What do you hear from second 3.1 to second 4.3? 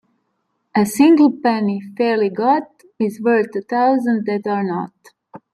worth a thousand